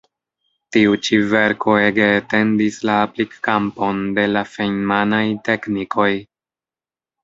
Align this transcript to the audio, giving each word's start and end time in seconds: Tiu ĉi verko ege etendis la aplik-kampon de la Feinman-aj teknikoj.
Tiu 0.77 0.95
ĉi 1.07 1.19
verko 1.33 1.75
ege 1.83 2.07
etendis 2.15 2.81
la 2.91 2.97
aplik-kampon 3.11 4.03
de 4.19 4.29
la 4.35 4.47
Feinman-aj 4.57 5.25
teknikoj. 5.53 6.13